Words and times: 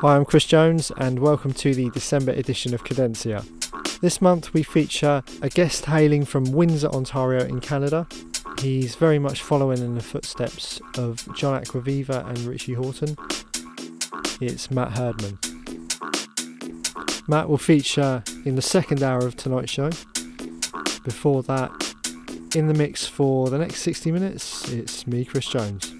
Hi, 0.00 0.14
I'm 0.14 0.24
Chris 0.24 0.44
Jones, 0.44 0.92
and 0.98 1.18
welcome 1.18 1.52
to 1.54 1.74
the 1.74 1.90
December 1.90 2.30
edition 2.30 2.72
of 2.72 2.84
Cadencia. 2.84 3.44
This 3.98 4.22
month 4.22 4.54
we 4.54 4.62
feature 4.62 5.24
a 5.42 5.48
guest 5.48 5.86
hailing 5.86 6.24
from 6.24 6.52
Windsor, 6.52 6.86
Ontario, 6.90 7.44
in 7.44 7.58
Canada. 7.58 8.06
He's 8.60 8.94
very 8.94 9.18
much 9.18 9.42
following 9.42 9.78
in 9.78 9.96
the 9.96 10.00
footsteps 10.00 10.80
of 10.96 11.26
John 11.34 11.60
Acquaviva 11.60 12.24
and 12.28 12.38
Richie 12.38 12.76
Hawtin. 12.76 13.18
It's 14.40 14.70
Matt 14.70 14.92
Herdman. 14.92 15.36
Matt 17.26 17.48
will 17.48 17.58
feature 17.58 18.22
in 18.44 18.54
the 18.54 18.62
second 18.62 19.02
hour 19.02 19.26
of 19.26 19.34
tonight's 19.34 19.72
show. 19.72 19.90
Before 21.02 21.42
that, 21.42 21.72
in 22.54 22.68
the 22.68 22.74
mix 22.74 23.04
for 23.04 23.50
the 23.50 23.58
next 23.58 23.82
60 23.82 24.12
minutes, 24.12 24.70
it's 24.70 25.08
me, 25.08 25.24
Chris 25.24 25.48
Jones. 25.48 25.92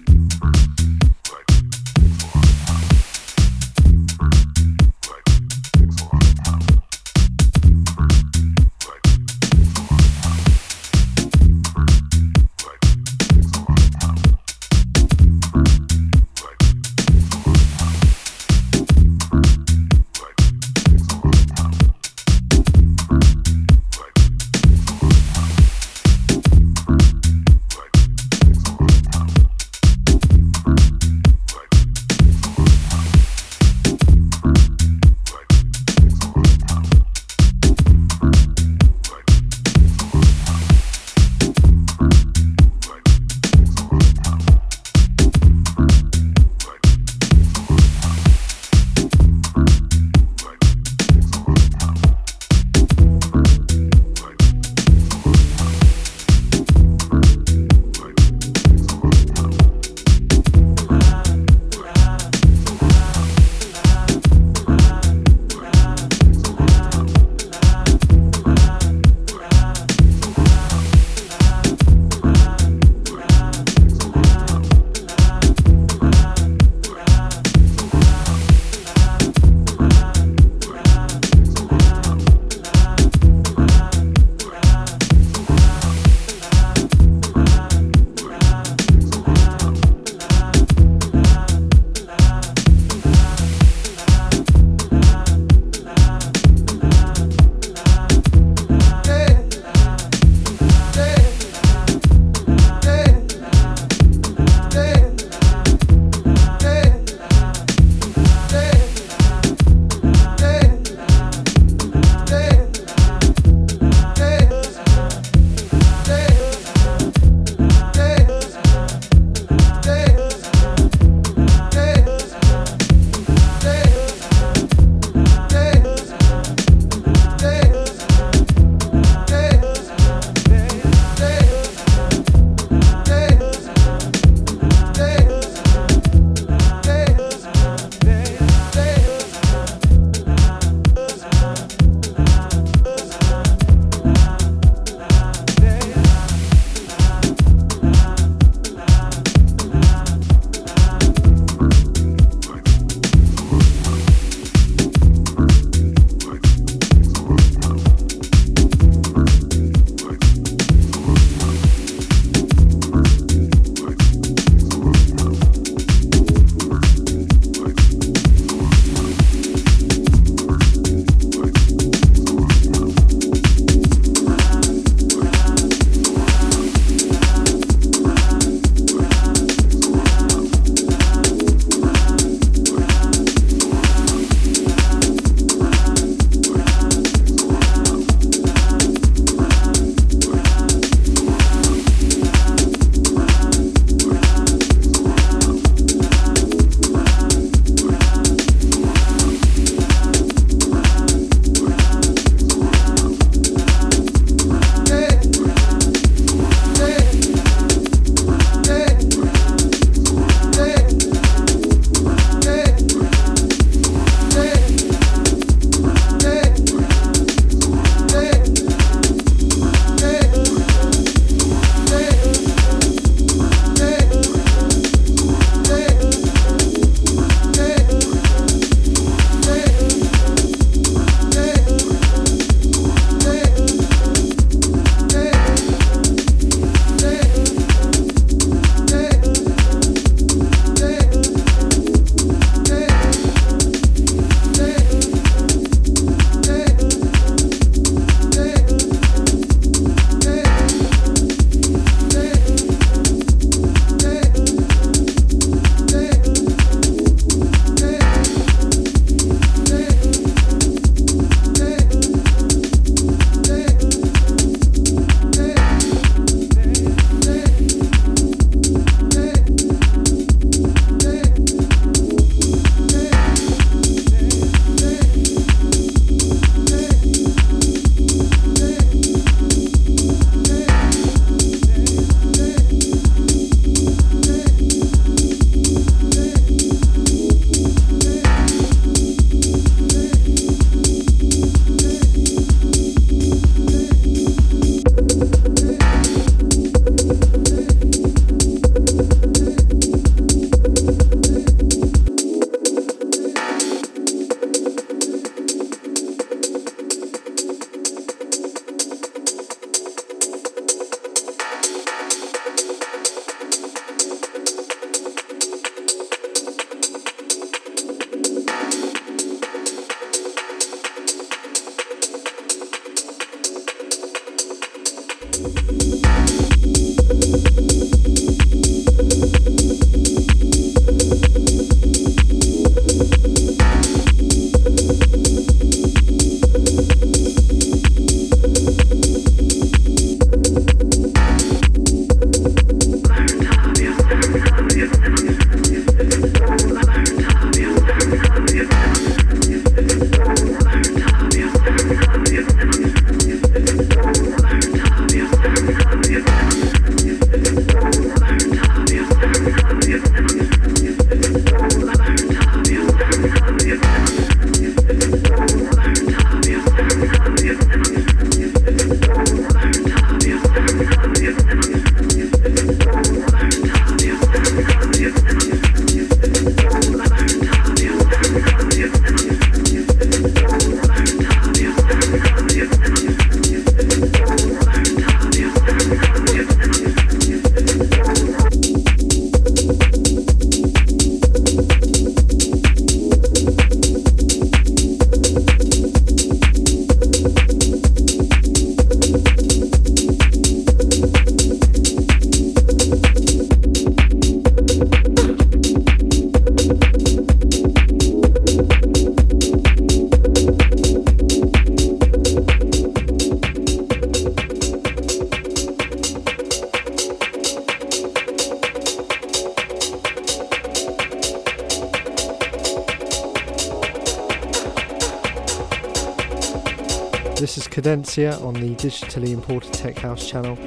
Cadencia 427.89 428.39
on 428.45 428.53
the 428.53 428.75
digitally 428.75 429.29
imported 429.29 429.73
Tech 429.73 429.97
House 429.97 430.29
channel, 430.29 430.59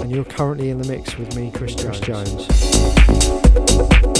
and 0.00 0.10
you're 0.10 0.24
currently 0.24 0.70
in 0.70 0.78
the 0.78 0.88
mix 0.88 1.18
with 1.18 1.36
me, 1.36 1.50
Chris, 1.50 1.74
Chris 1.74 2.00
Jones. 2.00 4.13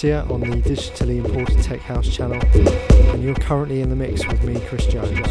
Cadencia 0.00 0.30
on 0.30 0.40
the 0.40 0.46
digitally 0.46 1.22
imported 1.22 1.62
Tech 1.62 1.80
House 1.80 2.08
channel, 2.08 2.40
and 3.12 3.22
you're 3.22 3.34
currently 3.34 3.82
in 3.82 3.90
the 3.90 3.96
mix 3.96 4.26
with 4.26 4.42
me, 4.44 4.58
Chris 4.66 4.86
Jones. 4.86 5.29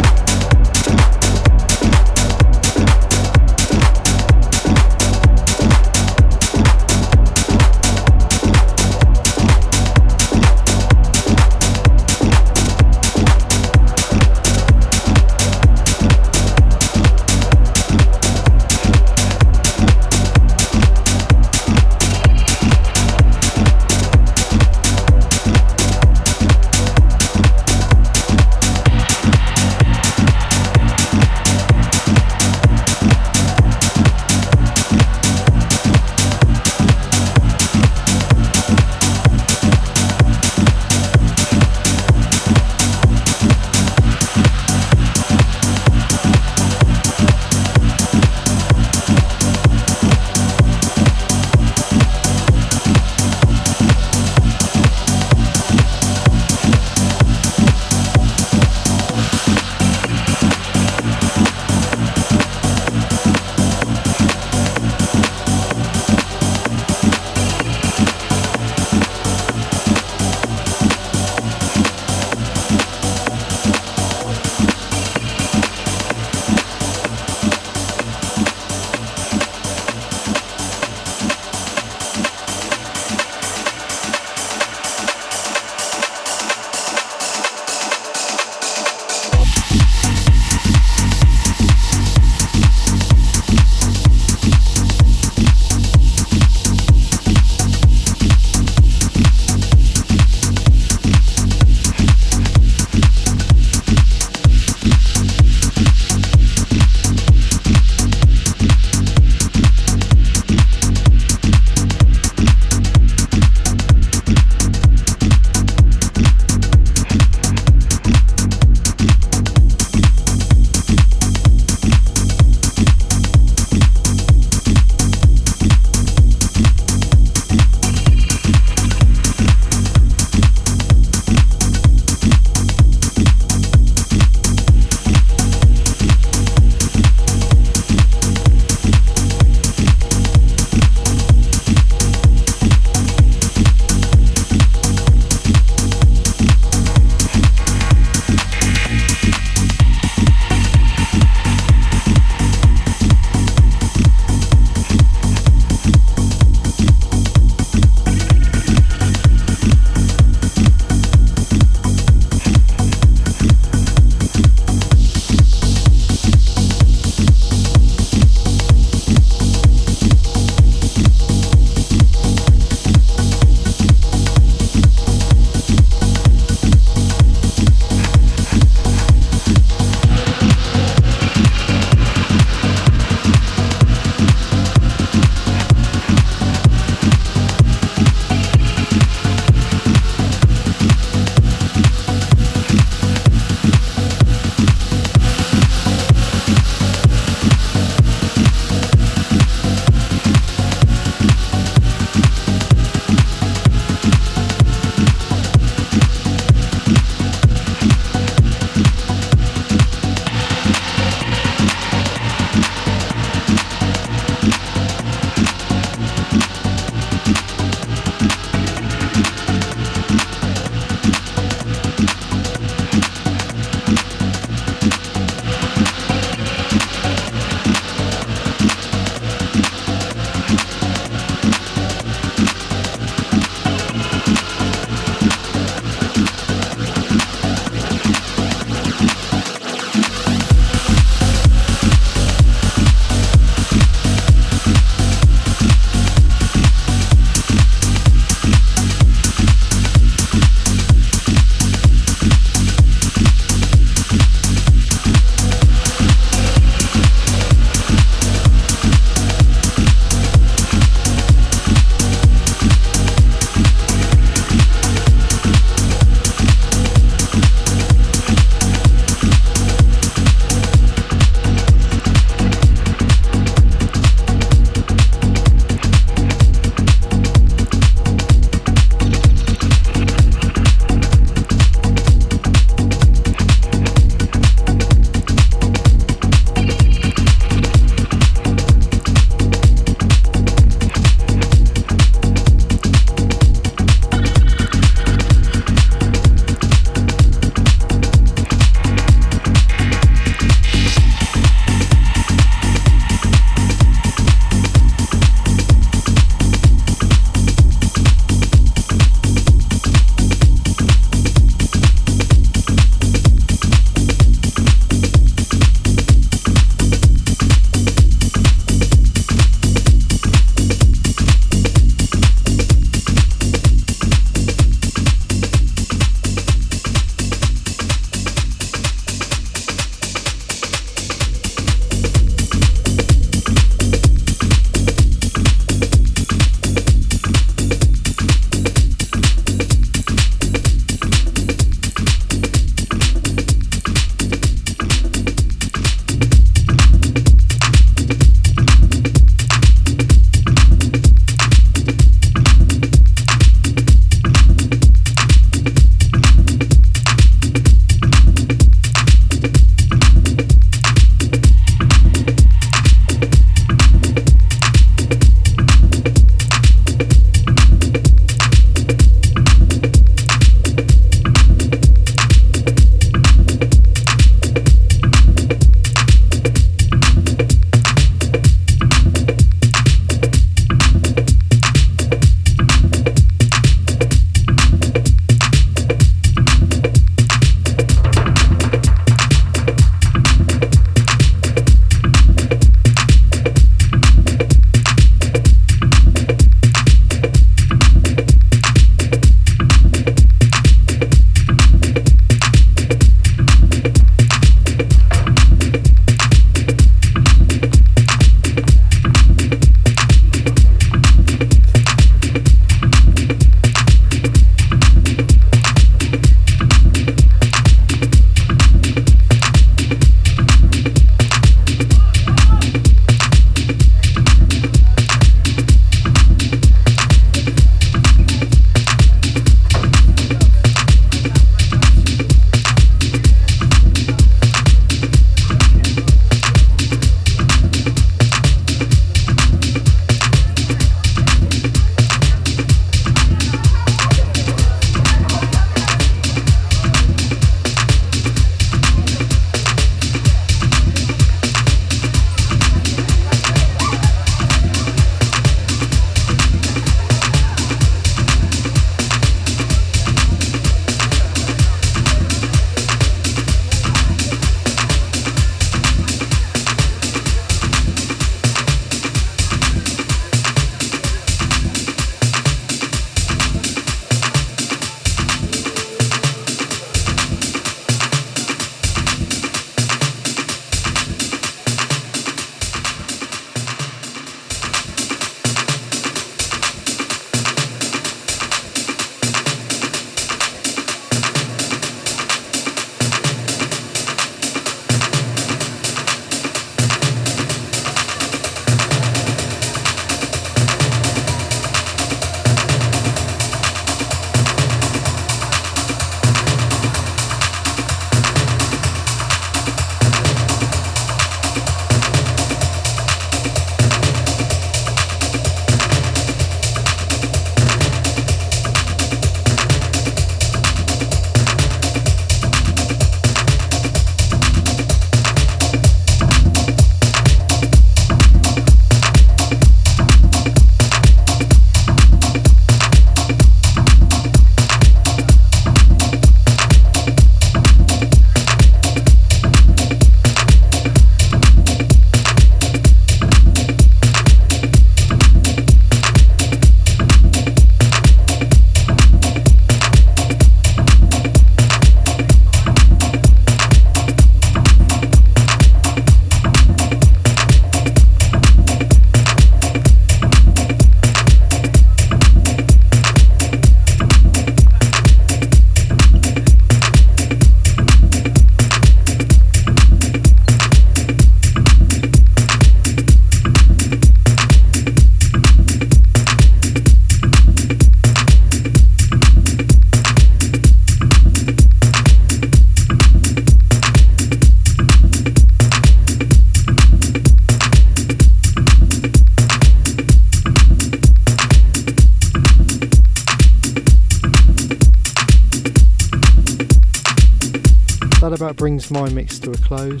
Brings 598.56 598.90
my 598.90 599.08
mix 599.10 599.38
to 599.40 599.50
a 599.50 599.56
close. 599.58 600.00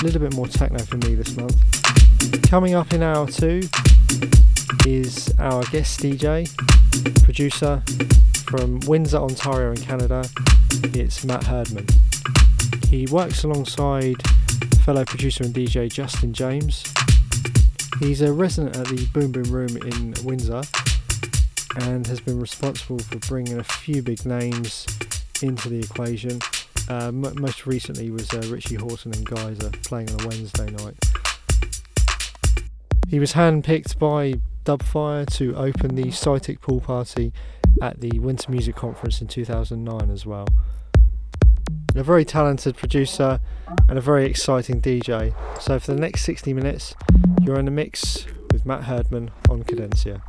A 0.00 0.04
little 0.04 0.20
bit 0.20 0.34
more 0.34 0.48
techno 0.48 0.78
for 0.78 0.96
me 0.96 1.14
this 1.14 1.36
month. 1.36 1.56
Coming 2.48 2.74
up 2.74 2.92
in 2.92 3.02
hour 3.02 3.26
two 3.26 3.62
is 4.86 5.32
our 5.38 5.62
guest 5.64 6.00
DJ, 6.00 6.48
producer 7.24 7.82
from 8.46 8.80
Windsor, 8.86 9.18
Ontario 9.18 9.70
in 9.70 9.76
Canada. 9.76 10.24
It's 10.94 11.24
Matt 11.24 11.44
Herdman. 11.44 11.86
He 12.88 13.06
works 13.06 13.44
alongside 13.44 14.16
fellow 14.84 15.04
producer 15.04 15.44
and 15.44 15.54
DJ 15.54 15.92
Justin 15.92 16.32
James. 16.32 16.84
He's 18.00 18.22
a 18.22 18.32
resident 18.32 18.76
at 18.76 18.86
the 18.86 19.06
Boom 19.12 19.30
Boom 19.30 19.52
Room 19.52 19.76
in 19.76 20.14
Windsor 20.24 20.62
and 21.80 22.06
has 22.06 22.20
been 22.20 22.40
responsible 22.40 22.98
for 22.98 23.18
bringing 23.18 23.58
a 23.58 23.64
few 23.64 24.02
big 24.02 24.24
names 24.24 24.86
into 25.42 25.68
the 25.68 25.80
equation. 25.80 26.38
Uh, 26.88 27.08
m- 27.08 27.34
most 27.40 27.66
recently 27.66 28.10
was 28.10 28.30
uh, 28.32 28.42
Richie 28.48 28.76
Hawtin 28.76 29.14
and 29.16 29.26
Gaiser 29.26 29.70
playing 29.84 30.10
on 30.10 30.20
a 30.20 30.28
Wednesday 30.28 30.70
night. 30.70 30.96
He 33.08 33.18
was 33.18 33.32
handpicked 33.34 33.98
by 33.98 34.34
Dubfire 34.64 35.26
to 35.36 35.54
open 35.56 35.94
the 35.94 36.08
SCI+TEC 36.08 36.60
Pool 36.60 36.80
Party 36.80 37.32
at 37.80 38.00
the 38.00 38.18
Winter 38.18 38.50
Music 38.50 38.76
Conference 38.76 39.20
in 39.20 39.28
2009 39.28 40.10
as 40.10 40.26
well. 40.26 40.46
A 41.94 42.02
very 42.02 42.24
talented 42.24 42.76
producer 42.76 43.40
and 43.88 43.98
a 43.98 44.00
very 44.00 44.26
exciting 44.26 44.80
DJ. 44.80 45.34
So 45.60 45.78
for 45.78 45.92
the 45.92 46.00
next 46.00 46.22
60 46.22 46.52
minutes, 46.52 46.94
you're 47.42 47.58
in 47.58 47.64
the 47.64 47.70
mix 47.70 48.26
with 48.52 48.66
Matt 48.66 48.84
Herdman 48.84 49.30
on 49.48 49.62
Cadencia. 49.62 50.20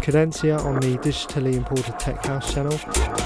Cadencia 0.00 0.58
on 0.64 0.80
the 0.80 0.96
digitally 0.98 1.54
imported 1.54 1.98
Tech 1.98 2.24
House 2.24 2.52
channel, 2.52 2.78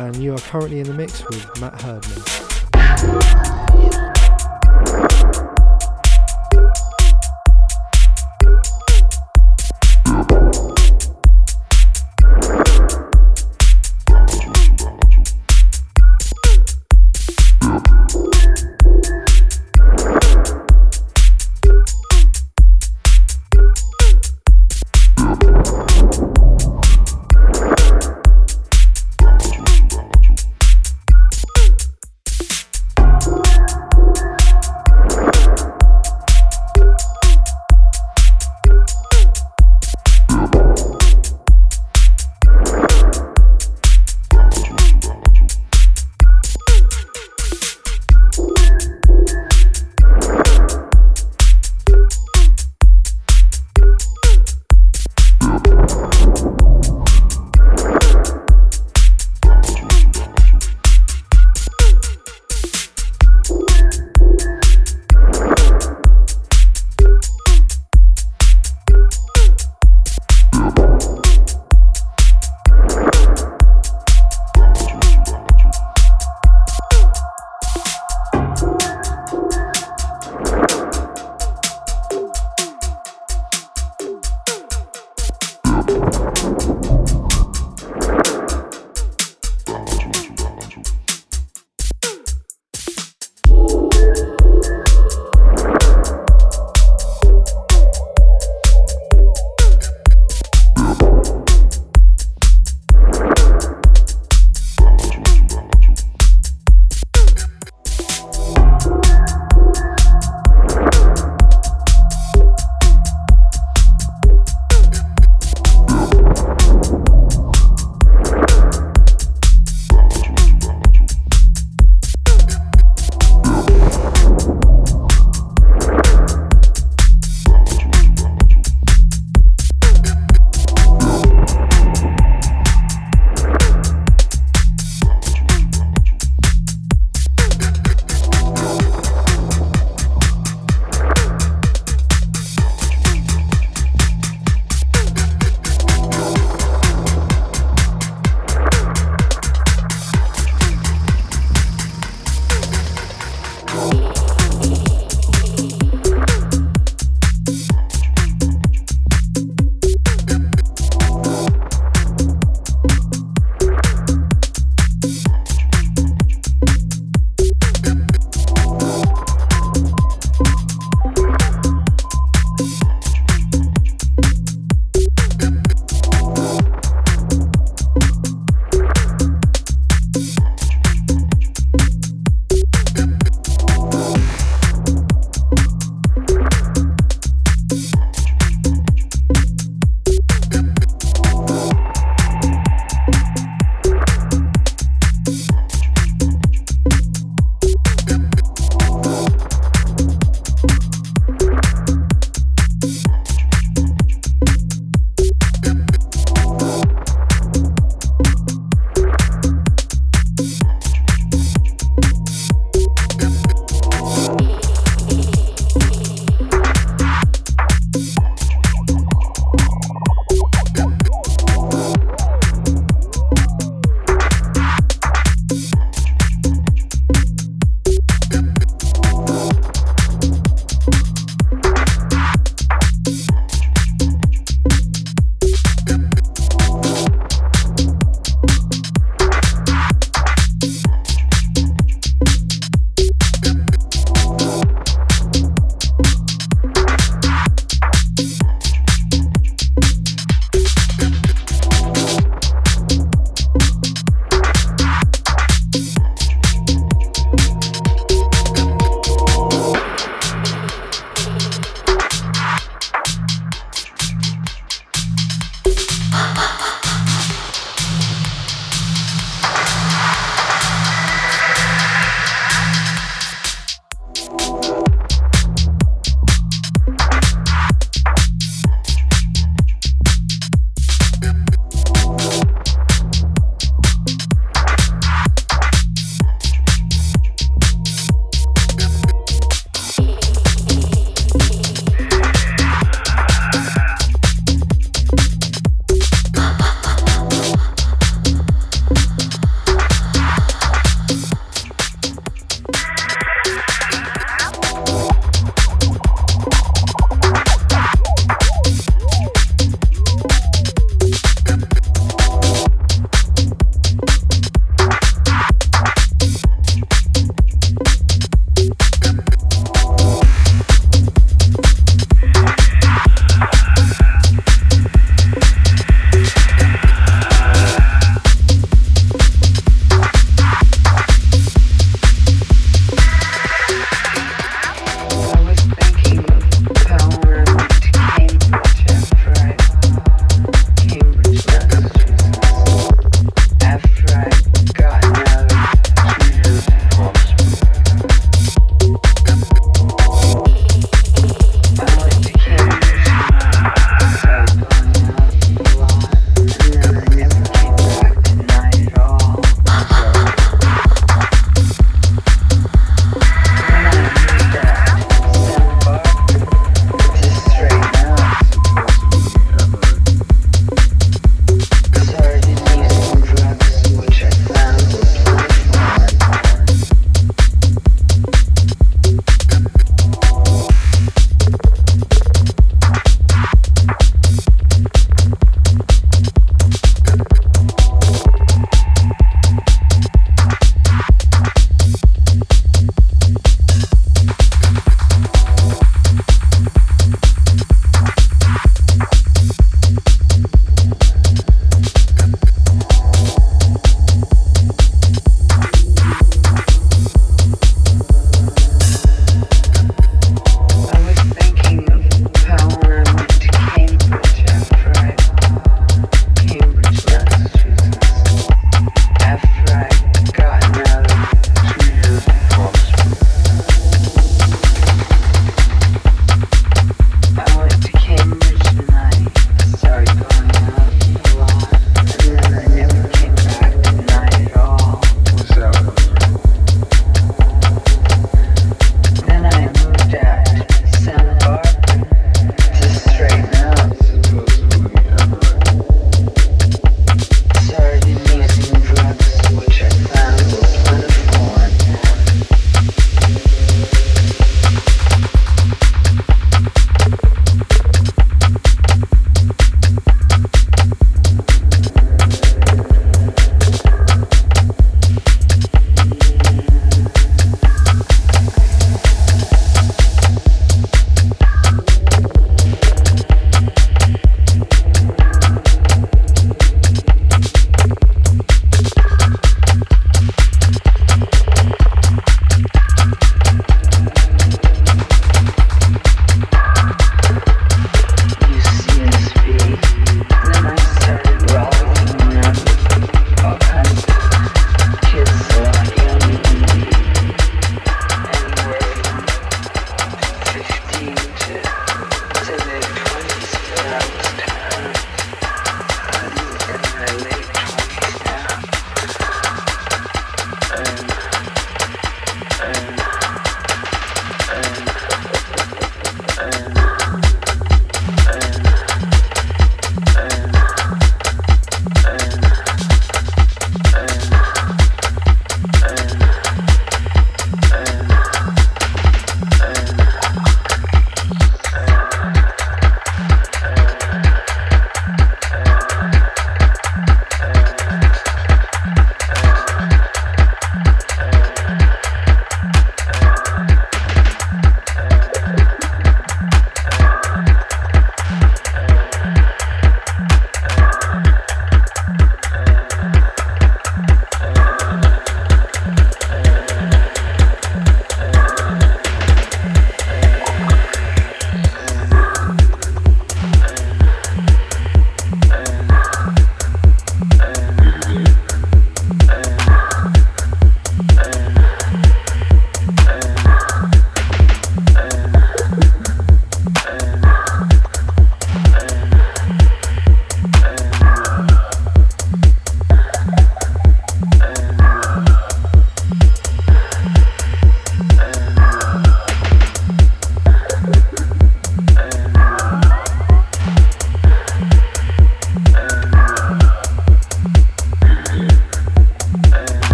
and 0.00 0.16
you 0.16 0.34
are 0.34 0.38
currently 0.38 0.80
in 0.80 0.86
the 0.86 0.94
mix 0.94 1.22
with 1.28 1.60
Matt 1.60 1.80
Herdman. 1.80 2.22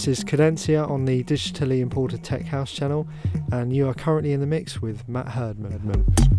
This 0.00 0.20
is 0.20 0.24
Cadencia 0.24 0.88
on 0.88 1.04
the 1.04 1.22
digitally 1.24 1.80
imported 1.80 2.24
Tech 2.24 2.46
House 2.46 2.72
channel, 2.72 3.06
and 3.52 3.70
you 3.70 3.86
are 3.86 3.92
currently 3.92 4.32
in 4.32 4.40
the 4.40 4.46
mix 4.46 4.80
with 4.80 5.06
Matt 5.06 5.28
Herdman. 5.28 6.29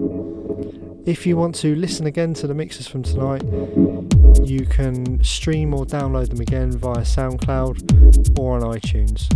If 1.04 1.26
you 1.26 1.36
want 1.36 1.54
to 1.56 1.74
listen 1.74 2.06
again 2.06 2.32
to 2.34 2.46
the 2.46 2.54
mixes 2.54 2.86
from 2.88 3.02
tonight, 3.02 3.42
you 4.44 4.66
can 4.66 5.22
stream 5.22 5.72
or 5.74 5.84
download 5.84 6.30
them 6.30 6.40
again 6.40 6.72
via 6.72 7.02
SoundCloud 7.02 8.38
or 8.38 8.56
on 8.56 8.62
iTunes. 8.62 9.28